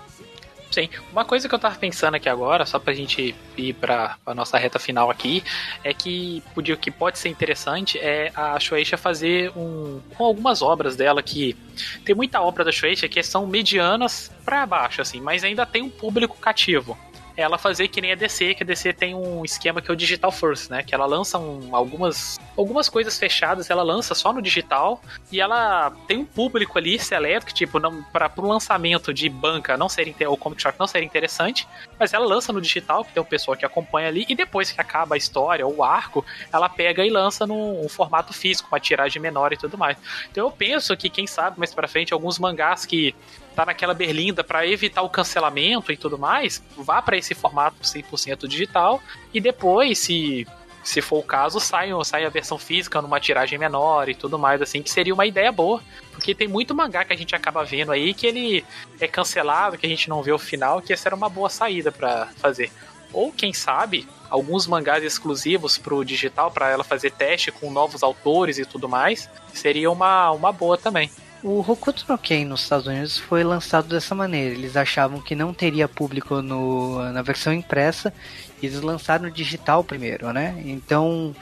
Sim, 0.71 0.89
uma 1.11 1.25
coisa 1.25 1.49
que 1.49 1.53
eu 1.53 1.59
tava 1.59 1.75
pensando 1.75 2.15
aqui 2.15 2.29
agora, 2.29 2.65
só 2.65 2.79
pra 2.79 2.93
gente 2.93 3.35
ir 3.57 3.73
pra, 3.73 4.15
pra 4.23 4.33
nossa 4.33 4.57
reta 4.57 4.79
final 4.79 5.11
aqui, 5.11 5.43
é 5.83 5.93
que 5.93 6.41
podia, 6.55 6.77
que 6.77 6.89
pode 6.89 7.19
ser 7.19 7.27
interessante 7.27 7.99
é 7.99 8.31
a 8.33 8.57
Shueisha 8.57 8.97
fazer 8.97 9.51
um, 9.53 9.99
com 10.15 10.23
algumas 10.23 10.61
obras 10.61 10.95
dela 10.95 11.21
que 11.21 11.57
tem 12.05 12.15
muita 12.15 12.41
obra 12.41 12.63
da 12.63 12.71
Shueisha 12.71 13.09
que 13.09 13.21
são 13.21 13.45
medianas 13.45 14.31
para 14.45 14.65
baixo, 14.65 15.01
assim, 15.01 15.19
mas 15.19 15.43
ainda 15.43 15.65
tem 15.65 15.81
um 15.81 15.89
público 15.89 16.37
cativo 16.37 16.97
ela 17.41 17.57
fazer 17.57 17.87
que 17.87 18.01
nem 18.01 18.11
a 18.11 18.15
DC, 18.15 18.55
que 18.55 18.63
a 18.63 18.65
DC 18.65 18.93
tem 18.93 19.15
um 19.15 19.43
esquema 19.43 19.81
que 19.81 19.89
é 19.89 19.93
o 19.93 19.97
Digital 19.97 20.31
First, 20.31 20.69
né? 20.69 20.83
Que 20.83 20.93
ela 20.93 21.05
lança 21.05 21.37
um, 21.37 21.75
algumas, 21.75 22.39
algumas 22.57 22.89
coisas 22.89 23.17
fechadas, 23.17 23.69
ela 23.69 23.83
lança 23.83 24.13
só 24.15 24.31
no 24.31 24.41
digital 24.41 25.01
e 25.31 25.39
ela 25.39 25.91
tem 26.07 26.17
um 26.17 26.25
público 26.25 26.77
ali 26.77 26.99
seleto 26.99 27.45
que, 27.45 27.53
tipo, 27.53 27.79
para 28.11 28.31
o 28.37 28.47
lançamento 28.47 29.13
de 29.13 29.29
banca 29.29 29.77
não 29.77 29.89
ser 29.89 30.15
ou 30.27 30.37
comic 30.37 30.61
shop 30.61 30.79
não 30.79 30.87
ser 30.87 31.03
interessante, 31.03 31.67
mas 31.99 32.13
ela 32.13 32.25
lança 32.25 32.51
no 32.51 32.61
digital, 32.61 33.03
que 33.05 33.13
tem 33.13 33.21
um 33.21 33.25
pessoal 33.25 33.55
que 33.55 33.65
acompanha 33.65 34.07
ali, 34.07 34.25
e 34.27 34.35
depois 34.35 34.71
que 34.71 34.79
acaba 34.79 35.15
a 35.15 35.17
história 35.17 35.65
ou 35.65 35.77
o 35.77 35.83
arco, 35.83 36.25
ela 36.51 36.67
pega 36.69 37.05
e 37.05 37.09
lança 37.09 37.45
num 37.45 37.83
um 37.83 37.89
formato 37.89 38.33
físico, 38.33 38.69
uma 38.71 38.79
tiragem 38.79 39.21
menor 39.21 39.53
e 39.53 39.57
tudo 39.57 39.77
mais. 39.77 39.97
Então 40.29 40.45
eu 40.45 40.51
penso 40.51 40.95
que, 40.97 41.09
quem 41.09 41.27
sabe, 41.27 41.57
mais 41.59 41.73
pra 41.73 41.87
frente, 41.87 42.13
alguns 42.13 42.39
mangás 42.39 42.85
que 42.85 43.15
tá 43.55 43.65
naquela 43.65 43.93
berlinda 43.93 44.43
para 44.43 44.65
evitar 44.65 45.01
o 45.01 45.09
cancelamento 45.09 45.91
e 45.91 45.97
tudo 45.97 46.17
mais, 46.17 46.63
vá 46.77 47.01
para 47.01 47.17
esse 47.17 47.33
formato 47.33 47.81
100% 47.83 48.47
digital 48.47 49.01
e 49.33 49.39
depois, 49.39 49.99
se 49.99 50.47
se 50.83 51.01
for 51.01 51.19
o 51.19 51.23
caso, 51.23 51.59
sai, 51.59 51.89
sai 52.03 52.25
a 52.25 52.29
versão 52.29 52.57
física 52.57 53.01
numa 53.01 53.19
tiragem 53.19 53.57
menor 53.57 54.09
e 54.09 54.15
tudo 54.15 54.39
mais, 54.39 54.61
assim, 54.61 54.81
que 54.81 54.89
seria 54.89 55.13
uma 55.13 55.25
ideia 55.25 55.51
boa. 55.51 55.81
Porque 56.11 56.33
tem 56.33 56.47
muito 56.47 56.73
mangá 56.73 57.05
que 57.05 57.13
a 57.13 57.15
gente 57.15 57.35
acaba 57.35 57.63
vendo 57.63 57.91
aí 57.91 58.13
que 58.13 58.25
ele 58.25 58.65
é 58.99 59.07
cancelado, 59.07 59.77
que 59.77 59.85
a 59.85 59.89
gente 59.89 60.09
não 60.09 60.23
vê 60.23 60.31
o 60.31 60.39
final, 60.39 60.81
que 60.81 60.91
essa 60.91 61.07
era 61.07 61.15
uma 61.15 61.29
boa 61.29 61.49
saída 61.49 61.91
para 61.91 62.27
fazer. 62.37 62.71
Ou, 63.13 63.31
quem 63.31 63.53
sabe, 63.53 64.07
alguns 64.29 64.65
mangás 64.65 65.03
exclusivos 65.03 65.77
pro 65.77 66.03
digital, 66.03 66.49
para 66.49 66.69
ela 66.69 66.83
fazer 66.83 67.11
teste 67.11 67.51
com 67.51 67.69
novos 67.69 68.01
autores 68.01 68.57
e 68.57 68.65
tudo 68.65 68.87
mais, 68.87 69.29
seria 69.53 69.91
uma, 69.91 70.31
uma 70.31 70.51
boa 70.51 70.77
também. 70.77 71.11
O 71.43 71.59
Hokuto 71.59 72.05
no 72.07 72.17
Ken 72.19 72.45
nos 72.45 72.61
Estados 72.61 72.85
Unidos 72.85 73.17
foi 73.17 73.43
lançado 73.43 73.87
dessa 73.87 74.13
maneira. 74.13 74.53
Eles 74.53 74.77
achavam 74.77 75.19
que 75.19 75.33
não 75.33 75.53
teria 75.53 75.87
público 75.87 76.39
no, 76.41 77.11
na 77.11 77.23
versão 77.23 77.51
impressa 77.51 78.13
e 78.61 78.67
eles 78.67 78.81
lançaram 78.81 79.27
digital 79.29 79.83
primeiro, 79.83 80.31
né? 80.31 80.61
Então, 80.63 81.35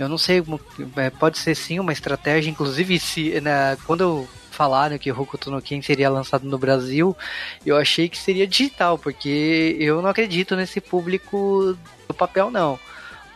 eu 0.00 0.08
não 0.08 0.18
sei, 0.18 0.42
é, 0.96 1.10
pode 1.10 1.38
ser 1.38 1.54
sim 1.54 1.78
uma 1.78 1.92
estratégia. 1.92 2.50
Inclusive, 2.50 2.98
se 2.98 3.40
na, 3.40 3.76
quando 3.86 4.28
falaram 4.50 4.98
que 4.98 5.12
Hokuto 5.12 5.48
no 5.48 5.62
Ken 5.62 5.80
seria 5.80 6.10
lançado 6.10 6.44
no 6.44 6.58
Brasil, 6.58 7.16
eu 7.64 7.76
achei 7.76 8.08
que 8.08 8.18
seria 8.18 8.48
digital, 8.48 8.98
porque 8.98 9.76
eu 9.78 10.02
não 10.02 10.10
acredito 10.10 10.56
nesse 10.56 10.80
público 10.80 11.76
do 12.08 12.14
papel, 12.14 12.50
não. 12.50 12.80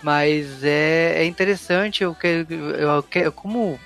Mas 0.02 0.64
é, 0.64 1.22
é 1.22 1.24
interessante, 1.24 2.02
eu 2.02 2.16
eu 2.20 3.02
quero, 3.04 3.30
como 3.30 3.78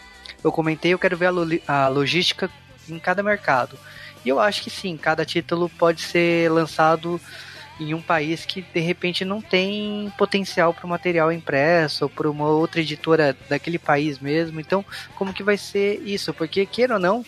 eu 0.44 0.52
comentei, 0.52 0.92
eu 0.92 0.98
quero 0.98 1.16
ver 1.16 1.30
a, 1.66 1.84
a 1.84 1.88
logística 1.88 2.50
em 2.88 2.98
cada 2.98 3.22
mercado. 3.22 3.78
E 4.24 4.28
eu 4.28 4.38
acho 4.38 4.62
que 4.62 4.70
sim, 4.70 4.96
cada 4.96 5.24
título 5.24 5.68
pode 5.68 6.02
ser 6.02 6.50
lançado 6.50 7.20
em 7.80 7.92
um 7.92 8.00
país 8.00 8.44
que 8.44 8.62
de 8.62 8.80
repente 8.80 9.24
não 9.24 9.40
tem 9.40 10.12
potencial 10.16 10.72
para 10.72 10.86
o 10.86 10.88
material 10.88 11.32
impresso 11.32 12.04
ou 12.04 12.10
para 12.10 12.30
uma 12.30 12.46
outra 12.46 12.80
editora 12.80 13.36
daquele 13.48 13.78
país 13.78 14.18
mesmo. 14.18 14.60
Então, 14.60 14.84
como 15.16 15.32
que 15.34 15.42
vai 15.42 15.56
ser 15.56 16.00
isso? 16.04 16.32
Porque 16.32 16.64
queira 16.66 16.94
ou 16.94 17.00
não, 17.00 17.24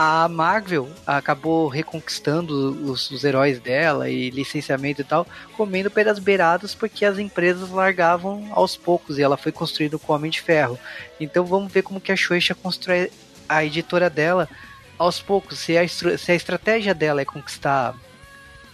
a 0.00 0.28
Marvel 0.28 0.88
acabou 1.04 1.66
reconquistando 1.66 2.54
os, 2.88 3.10
os, 3.10 3.24
heróis 3.24 3.58
dela 3.58 4.08
e 4.08 4.30
licenciamento 4.30 5.00
e 5.00 5.04
tal, 5.04 5.26
comendo 5.56 5.90
pelas 5.90 6.20
beiradas 6.20 6.72
porque 6.72 7.04
as 7.04 7.18
empresas 7.18 7.68
largavam 7.70 8.48
aos 8.52 8.76
poucos 8.76 9.18
e 9.18 9.24
ela 9.24 9.36
foi 9.36 9.50
construída 9.50 9.98
com 9.98 10.12
o 10.12 10.14
Homem 10.14 10.30
de 10.30 10.40
Ferro. 10.40 10.78
Então 11.18 11.44
vamos 11.44 11.72
ver 11.72 11.82
como 11.82 12.00
que 12.00 12.12
a 12.12 12.16
Shueisha 12.16 12.54
constrói 12.54 13.10
a 13.48 13.64
editora 13.64 14.08
dela 14.08 14.48
aos 14.96 15.20
poucos. 15.20 15.58
Se 15.58 15.76
a, 15.76 15.88
se 15.88 16.30
a 16.30 16.34
estratégia 16.36 16.94
dela 16.94 17.20
é 17.20 17.24
conquistar 17.24 17.92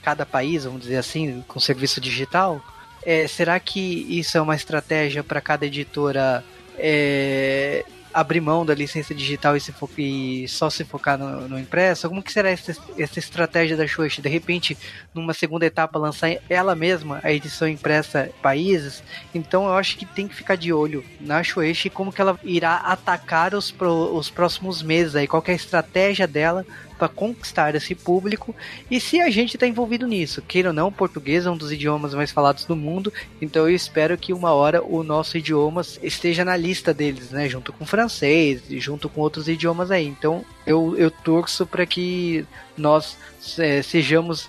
cada 0.02 0.26
país, 0.26 0.64
vamos 0.64 0.82
dizer 0.82 0.98
assim, 0.98 1.42
com 1.48 1.58
serviço 1.58 2.02
digital, 2.02 2.60
é, 3.02 3.26
será 3.26 3.58
que 3.58 3.80
isso 4.10 4.36
é 4.36 4.42
uma 4.42 4.54
estratégia 4.56 5.24
para 5.24 5.40
cada 5.40 5.64
editora 5.64 6.44
é, 6.78 7.82
abrir 8.14 8.40
mão 8.40 8.64
da 8.64 8.74
licença 8.74 9.14
digital 9.14 9.56
e, 9.56 9.60
se 9.60 9.72
fo 9.72 9.90
e 9.98 10.46
só 10.48 10.70
se 10.70 10.84
focar 10.84 11.18
no, 11.18 11.48
no, 11.48 11.58
impresso? 11.58 12.08
Como 12.08 12.22
que 12.22 12.32
será 12.32 12.48
essa, 12.48 12.74
essa 12.96 13.18
estratégia 13.18 13.76
da 13.76 13.86
Shueisha? 13.86 14.22
De 14.22 14.28
repente, 14.28 14.78
numa 15.12 15.34
segunda 15.34 15.66
etapa, 15.66 15.98
lançar 15.98 16.30
ela 16.48 16.74
mesma 16.74 17.20
a 17.22 17.32
edição 17.32 17.68
impressa 17.68 18.30
países? 18.40 19.02
Então 19.34 19.64
eu 19.64 19.74
acho 19.74 19.96
que 19.96 20.06
tem 20.06 20.28
que 20.28 20.34
ficar 20.34 20.56
de 20.56 20.72
olho 20.72 21.04
na 21.20 21.42
Shueisha 21.42 21.88
e 21.88 21.90
como 21.90 22.12
que 22.12 22.20
ela 22.20 22.38
irá 22.44 22.76
atacar 22.76 23.54
os, 23.54 23.70
pro, 23.70 24.14
os 24.16 24.30
próximos 24.30 24.82
meses 24.82 25.16
aí, 25.16 25.26
qual 25.26 25.42
é 25.46 25.52
a 25.52 25.56
estratégia 25.56 26.26
dela 26.26 26.64
para 27.04 27.08
conquistar 27.08 27.74
esse 27.74 27.94
público 27.94 28.54
e 28.90 28.98
se 28.98 29.20
a 29.20 29.30
gente 29.30 29.56
está 29.56 29.66
envolvido 29.66 30.06
nisso. 30.06 30.40
Queira 30.40 30.70
ou 30.70 30.74
não, 30.74 30.90
português 30.90 31.44
é 31.44 31.50
um 31.50 31.56
dos 31.56 31.70
idiomas 31.70 32.14
mais 32.14 32.30
falados 32.30 32.64
do 32.64 32.74
mundo, 32.74 33.12
então 33.42 33.68
eu 33.68 33.74
espero 33.74 34.16
que 34.16 34.32
uma 34.32 34.52
hora 34.52 34.82
o 34.82 35.02
nosso 35.02 35.36
idioma 35.36 35.82
esteja 36.02 36.44
na 36.44 36.56
lista 36.56 36.94
deles, 36.94 37.30
né? 37.30 37.48
Junto 37.48 37.72
com 37.72 37.84
o 37.84 37.86
francês, 37.86 38.62
junto 38.70 39.08
com 39.08 39.20
outros 39.20 39.48
idiomas 39.48 39.90
aí. 39.90 40.06
Então 40.06 40.44
eu, 40.66 40.96
eu 40.96 41.10
torço 41.10 41.66
para 41.66 41.84
que 41.84 42.46
nós 42.76 43.18
é, 43.58 43.82
sejamos 43.82 44.48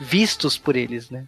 vistos 0.00 0.58
por 0.58 0.74
eles, 0.74 1.10
né? 1.10 1.26